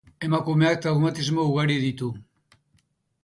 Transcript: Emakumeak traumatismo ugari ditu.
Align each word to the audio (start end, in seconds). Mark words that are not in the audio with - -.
Emakumeak 0.27 0.79
traumatismo 0.85 1.45
ugari 1.49 1.75
ditu. 1.83 2.09